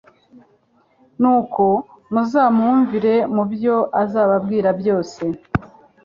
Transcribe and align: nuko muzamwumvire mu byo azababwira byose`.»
nuko 1.21 1.63
muzamwumvire 2.13 3.15
mu 3.35 3.43
byo 3.51 3.75
azababwira 4.01 4.69
byose`.» 4.81 5.27